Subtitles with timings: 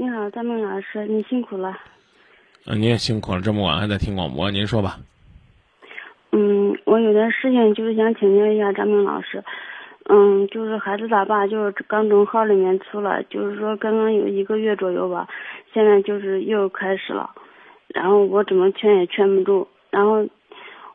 [0.00, 1.76] 你好，张明老师，你辛苦了。
[2.64, 4.96] 嗯，你也辛苦了，这么晚还在听广播，您说吧。
[6.32, 9.44] 嗯，我有点事情，就是想请教一下张明老师。
[10.08, 15.28] 嗯，就是孩子他爸就是刚从号里面出来，就是说刚刚有一个月左右吧，
[15.74, 17.30] 现在就是又开始了，
[17.88, 20.26] 然后我怎么劝也劝不住，然后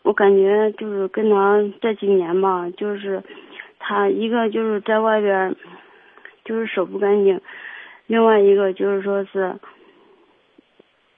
[0.02, 3.22] 我感觉就是跟他这几年吧，就是
[3.78, 5.56] 他一个就是在外边
[6.44, 7.40] 就是手不干净，
[8.08, 9.56] 另外一个就是说是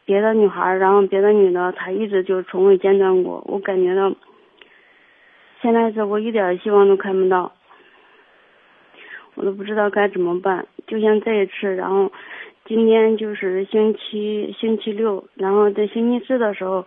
[0.05, 4.13] 别的女孩，然后别的女的她一直就从未间断过，我感觉到
[5.61, 7.51] 现在是我一点希望都看不到。
[9.35, 12.11] 我都不知道该怎么办，就像这一次，然后
[12.65, 16.83] 今天就是星期星期六，然后在星期四的时候，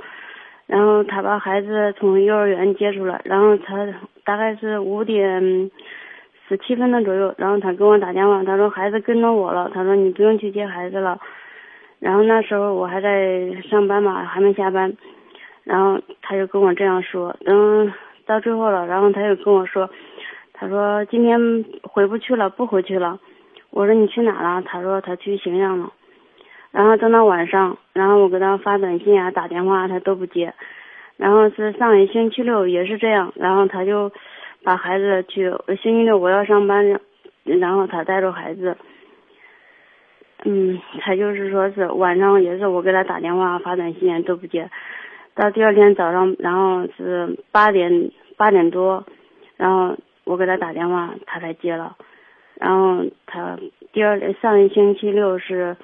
[0.67, 3.87] 然后他把孩子从幼儿园接出来，然后他
[4.25, 5.71] 大概是五点
[6.51, 11.17] 十七分钟左右，然后他给我打电话，他说孩子跟着我了，他说你不用去接孩子了，
[12.01, 14.93] 然后那时候我还在上班嘛，还没下班，
[15.63, 17.93] 然后他就跟我这样说，等
[18.27, 19.89] 到最后了，然后他又跟我说。
[20.53, 23.19] 他说今天回不去了，不回去了。
[23.71, 24.61] 我说你去哪了？
[24.61, 25.91] 他说他去荥阳了。
[26.71, 30.53] 然后等到晚上，然后我给他发短信啊，打电话他都不接。
[31.17, 34.13] 然后是上一星期六也是这样，然后他就
[34.63, 35.51] 把孩子去
[35.83, 37.01] 星期六我要上班，
[37.45, 38.77] 然后他带着孩子，
[40.45, 44.71] 嗯，他就是说是晚上也是我给他打电话发短信都不接，
[45.35, 49.05] 到第二天早上，然后是八点八点多，
[49.57, 49.97] 然后。
[50.25, 51.97] 我给他打电话，他才接了。
[52.55, 53.59] 然后他
[53.93, 55.77] 第二上一星期六是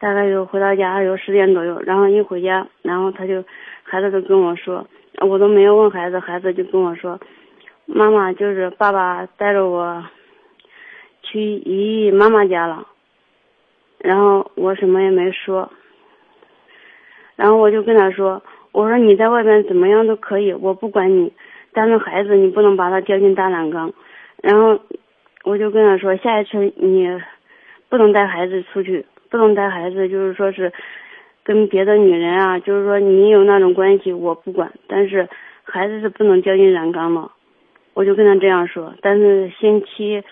[0.00, 3.44] 大概就回到家有十点左右，然后一回家，然后他就
[3.84, 4.84] 孩子都跟我说，
[5.20, 7.20] 我都没有问孩子，孩子就跟我说，
[7.94, 10.04] 妈妈就是爸爸带着我
[11.22, 12.86] 去姨姨妈妈家了。
[13.98, 15.70] 然后我什么也没说。
[17.36, 21.32] 然后我就跟他说，我说你在外边怎么样都可以，我不管你。
[21.72, 23.92] 但是孩子，你不能把他掉进大染缸。
[24.42, 24.78] 然后
[25.44, 27.08] 我就跟他说，下一次你
[27.88, 30.72] 不能带孩子出去，不能带孩子，就是说是
[31.44, 34.72] 跟别的女人啊，就是说你有那种关系，我不管。
[34.86, 35.28] 但是
[35.62, 37.30] 孩子是不能掉进染缸的。
[37.94, 38.94] 我就跟他这样说。
[39.02, 40.22] 但是星期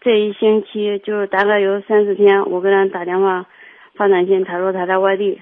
[0.00, 3.46] 这一星期就是大概有三四天，我给他打电话
[3.94, 5.40] 发短信，他说他在外地。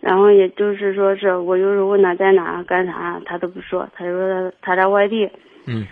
[0.00, 5.30] 然后也就是说是我就是问他在哪干啥，他都不说，他说他他在外地。
[5.66, 5.86] 嗯。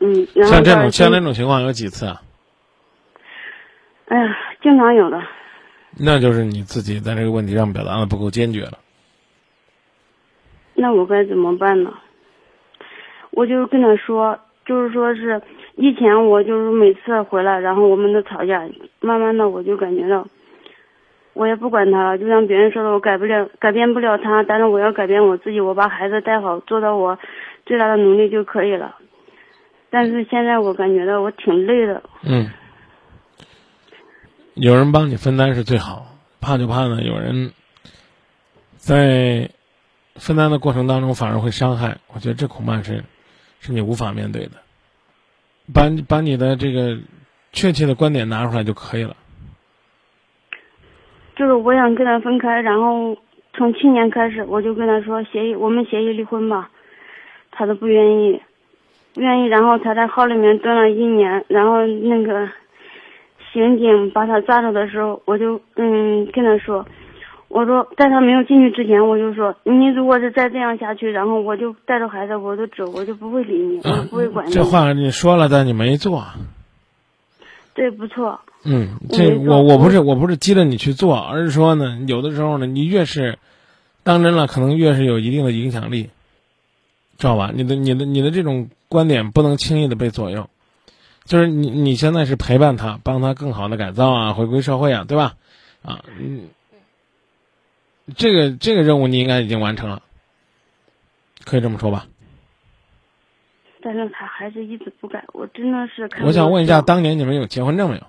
[0.00, 0.26] 嗯。
[0.44, 2.20] 像这种像这种情况有几次啊？
[4.06, 5.22] 哎呀，经常有的。
[5.98, 8.78] 那就是你自己在这个问题上表达的不够坚决了。
[10.74, 11.94] 那我该怎么办呢？
[13.36, 15.42] 我就是跟他说，就是说是
[15.76, 18.66] 以前我就是每次回来，然后我们都吵架，
[19.00, 20.26] 慢慢的我就感觉到。
[21.34, 27.18] 我也不管他了，就像别人说的，我改不了，改变不了他，但是我要改变我自己，我把孩子带好，做到我
[27.66, 28.96] 最大的努力就可以了。
[29.90, 32.02] 但是现在我感觉到我挺累的。
[32.22, 32.50] 嗯。
[34.54, 36.06] 有人帮你分担是最好，
[36.40, 37.52] 怕就怕呢，有人
[38.78, 39.50] 在
[40.14, 41.98] 分担的过程当中反而会伤害。
[42.14, 43.04] 我觉得这恐怕是
[43.60, 44.52] 是你无法面对的。
[45.74, 46.96] 把把你的这个
[47.52, 49.16] 确切的观点拿出来就可以了。
[51.34, 53.16] 就是我想跟他分开，然后
[53.52, 56.70] 从去年开始我就跟他说协议，我们协议离婚吧，
[57.50, 58.40] 他都不愿意，
[59.12, 59.46] 不愿意。
[59.46, 62.48] 然后他在号里面蹲了一年，然后那个
[63.52, 66.86] 刑警把他抓住的时候，我就嗯跟他说，
[67.48, 74.52] 我说在他没有进去之前，我就说你如果是再这样下去，然后我就带着孩子我就走，我就不会理你，我不会管你。
[74.52, 76.24] 这话你说了，但你没做。
[77.74, 78.40] 对，不错。
[78.64, 83.38] 嗯，这我我不是我不是激着你去做，而是说呢，有的时候呢，你越是
[84.02, 86.10] 当真了，可能越是有一定的影响力，
[87.18, 87.52] 知道吧？
[87.54, 90.48] 你的你的你的这种观点不能轻易的被左右，
[91.26, 95.34] 就是你你现在是陪伴他，帮他更好的改造啊，回归社会啊，对吧？
[95.84, 96.48] 啊，嗯，
[98.14, 100.02] 这个这个任务你应该已经完成了，
[101.44, 102.06] 可以这么说吧？
[103.82, 106.08] 但是他还是一直不改，我真的是。
[106.24, 108.02] 我想问一下，当年你们有结婚证没有？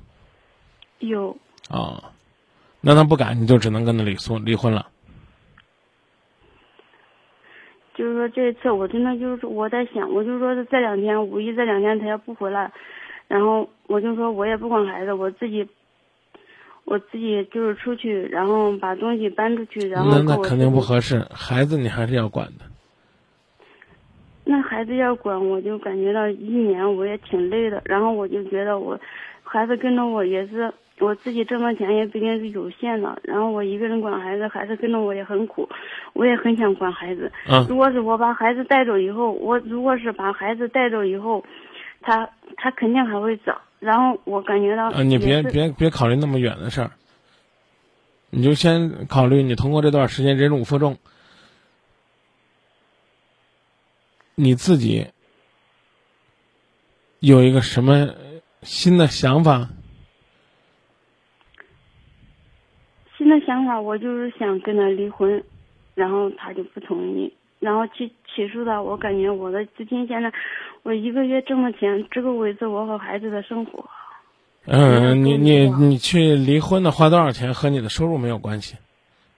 [0.99, 1.37] 有
[1.69, 2.11] 啊，
[2.81, 4.87] 那他不改，你就只能跟他离婚离婚了。
[7.93, 12.71] 就是说这一次我真的就是我在想，我就说是这两天五一这两天他要不回来，
[13.27, 15.67] 然后我就说我也不管孩子，我自己，
[16.87, 22.65] 我自己就是出去，然后把东西搬出去，然后那那肯定不合适，孩子你还是要管的。
[24.45, 28.97] 那孩子要管，我就感觉到一年我也挺累的，然后我就觉得我
[29.43, 30.73] 孩子跟着我也是。
[30.99, 35.69] 我自己挣的钱也毕竟是有限的，然后我一个人管孩子，孩子跟着我也很苦，
[36.13, 37.31] 我也很想管孩子。
[37.47, 37.63] 嗯。
[37.69, 41.45] 如果是我把孩子带走以后，我如果是把孩子带走以后，
[42.01, 43.61] 他他肯定还会找。
[43.79, 44.89] 然后我感觉到。
[44.91, 46.91] 嗯，你别别别考虑那么远的事儿，
[48.29, 50.97] 你就先考虑你通过这段时间忍辱负重，
[54.35, 55.07] 你自己
[57.19, 58.15] 有一个什么
[58.63, 59.69] 新的想法？
[63.17, 65.43] 新的想法，我就是想跟他离婚，
[65.95, 68.81] 然后他就不同意，然后去起诉他。
[68.81, 70.31] 我感觉我的资金现在，
[70.83, 73.89] 我一个月挣的钱只够维持我和孩子的生活。
[74.65, 78.75] 嗯，你你你去离婚的花多少钱和你的收入没有关系，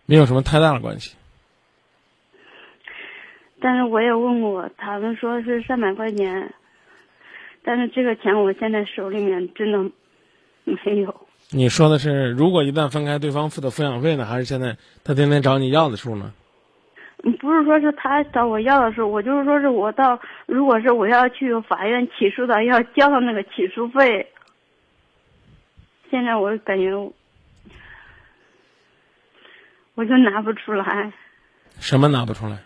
[0.06, 1.16] 没有什么太大的关系。
[3.62, 6.54] 但是我也问过，他们说是三百块钱，
[7.64, 9.78] 但是这个钱我现在手里面真的
[10.66, 11.28] 没有。
[11.52, 16.34] 你说的是，如果一旦分开，对方付的抚养费呢，还是现在他天天找你要的数呢？
[17.40, 24.32] 不是说是他找我要的时候，我就是说是我到，如果是我要去法院起诉的，要交他那个起诉费。
[26.10, 26.92] 现在我感觉，
[29.96, 31.12] 我就拿不出来。
[31.80, 32.60] 什么拿不出来？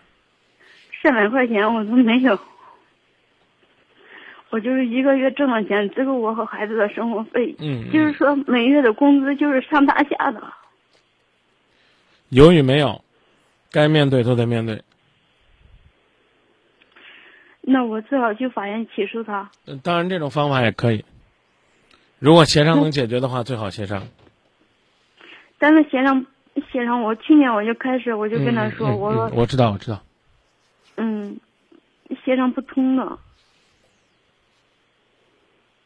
[1.02, 2.38] 三百块钱我都没有。
[4.50, 7.56] 我就是一个月挣的钱，这个我和孩子的生活费。
[7.58, 10.42] 嗯，就是说每月的工资就是上大下的。
[12.30, 13.03] 有与没有，
[13.74, 14.84] 该面对都得面对。
[17.60, 19.50] 那我最好去法院起诉他。
[19.82, 21.04] 当然，这种方法也可以。
[22.20, 24.06] 如果协商能解决的话，最好协商。
[25.58, 26.24] 但是协商，
[26.70, 30.00] 协商，我去年我就开始，我就跟他说，我说，我知道，我知道。
[30.94, 31.40] 嗯，
[32.24, 33.18] 协商不通的。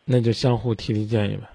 [0.05, 1.49] 那就相互提提建议呗，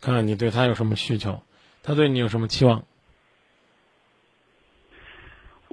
[0.00, 1.40] 看看你对他有什么需求，
[1.84, 2.84] 他对你有什么期望。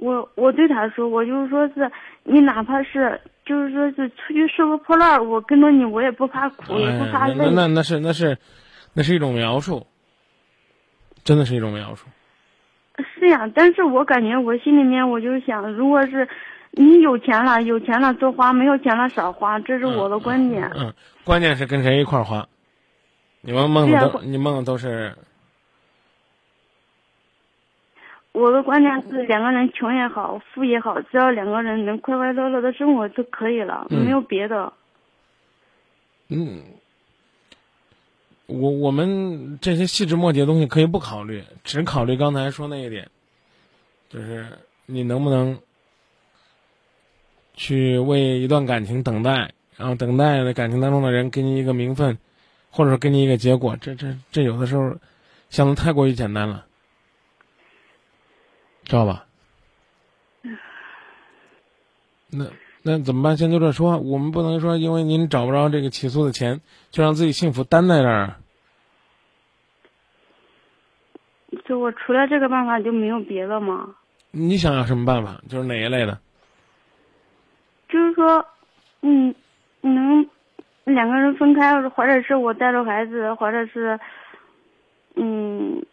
[0.06, 1.90] 我我对他说，我就是说是
[2.22, 7.34] 你哪怕是就是说是出去收个破烂我跟着你，我也不怕苦，也不怕累。
[7.36, 8.38] 那那那是那是，
[8.94, 9.86] 那是一种描述，
[11.24, 12.06] 真的是一种描述。
[13.18, 16.28] 是呀，但是我感觉我心里面我就想，如果是。
[16.78, 20.70] 你有钱了，有钱了多花，没有钱了少花，这是我的观点。
[20.74, 20.92] 嗯，
[21.24, 22.46] 关键是跟谁一块儿花。
[23.40, 25.10] 你们梦的都，你梦的都是。
[28.36, 34.70] 我的观点是，两个人穷也好，富也好，只要两个人能快快乐乐的生活就可以了，没有别的。
[36.28, 36.60] 嗯，
[38.46, 43.08] 我我们这些细枝末节的东西可以不考虑，只考虑刚才说那一点，
[44.10, 44.46] 就是
[44.84, 45.58] 你能不能。
[47.58, 52.18] 去为一段感情等待，然后等待的感情当中的人给你一个名分，
[52.68, 54.94] 或者说给你一个结果，这这这有的时候
[55.48, 56.66] 想的太过于简单了，
[58.86, 59.26] 知道吧？
[62.28, 62.46] 那
[62.82, 63.36] 那怎么办？
[63.36, 66.60] 先就这说，我们不能说因为您找不着这个起诉的钱，
[66.90, 68.36] 就让自己幸福担在这儿。
[71.64, 73.96] 就我除了这个办法就没有别的吗？
[74.30, 75.40] 你想要什么办法？
[75.48, 76.20] 就是哪一类的？
[77.88, 78.46] 就是说，
[79.02, 79.34] 嗯，
[79.80, 80.28] 能
[80.84, 83.98] 两个人分开，或者是我带着孩子，或者是，
[85.14, 85.84] 嗯，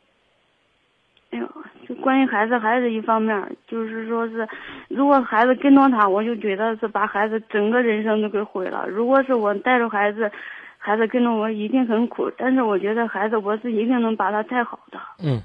[1.34, 1.50] 哎呦，
[1.88, 4.48] 就关于孩子还是一方面，就是说是，
[4.88, 10.32] 如果孩子跟着他，我就觉得是把孩子整个人生都给毁了；如果是我带着孩子，
[10.78, 15.00] 孩子跟着我一定很苦，但是我觉得孩子我是一定能把他带好的。
[15.24, 15.42] 嗯，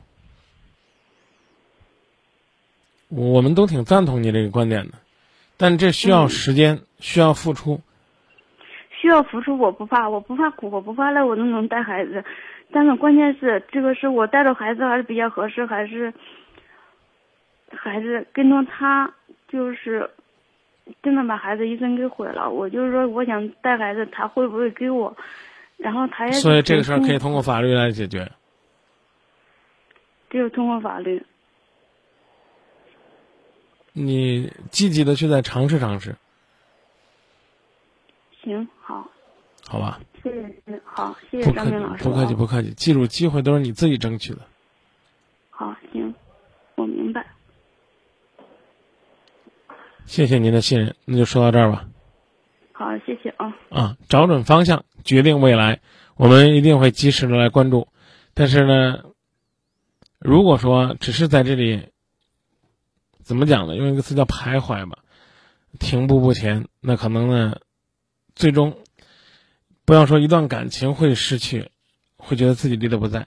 [3.08, 4.92] 我们都挺赞同你这个观点的。
[5.56, 7.80] 但这需要时间，需要付出。
[9.00, 12.22] 需要付出，我不怕，我不怕苦，我不怕累，我都能带孩子。
[12.70, 16.12] 但是关键是，这个是我带着孩子还是比较合适，还是
[17.70, 19.12] 孩子跟着他，
[19.48, 20.10] 就是
[21.02, 22.50] 真的把孩子一生给毁了。
[22.50, 25.16] 我就是说，我想带孩子，他会不会给我？
[25.78, 28.30] 然后他也所以这个事儿可以通过法律来解决。
[30.28, 31.24] 只有通过法律。
[33.94, 36.14] 你积极的去再尝试尝试。
[38.42, 39.08] 行，好。
[39.66, 39.98] 好吧。
[40.30, 42.04] 谢谢，好，谢谢张明老师。
[42.04, 42.72] 不客气，不客气。
[42.74, 44.40] 记住，机会都是你自己争取的。
[45.50, 46.14] 好，行，
[46.76, 47.26] 我明白。
[50.06, 51.88] 谢谢您的信任，那就说到这儿吧。
[52.72, 53.56] 好，谢谢啊。
[53.70, 55.80] 啊，找准方向，决定未来，
[56.16, 57.88] 我们一定会及时的来关注。
[58.34, 59.04] 但是呢，
[60.18, 61.88] 如果说只是在这里。
[63.20, 63.76] 怎么讲呢？
[63.76, 65.00] 用一个词叫徘徊吧，
[65.78, 66.66] 停步不前。
[66.80, 67.58] 那可能呢，
[68.34, 68.78] 最终
[69.88, 71.70] 不要说一段感情会失去，
[72.18, 73.22] 会觉得自己离得不在；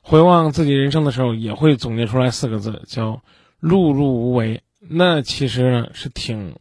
[0.00, 3.22] 回望自己人生的时候，也会总结出来四个字，叫
[3.60, 4.62] “碌碌无为”。
[4.80, 6.56] 那其实呢，是挺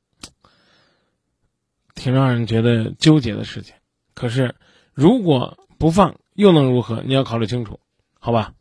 [1.96, 3.74] 挺让人觉得纠结的事情。
[4.14, 4.54] 可是，
[4.94, 7.02] 如果不放，又能如何？
[7.06, 7.80] 你要考虑清楚，
[8.20, 8.52] 好吧？